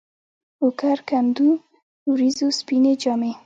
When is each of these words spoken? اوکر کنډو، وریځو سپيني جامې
اوکر 0.63 0.97
کنډو، 1.09 1.49
وریځو 2.11 2.47
سپيني 2.59 2.93
جامې 3.03 3.31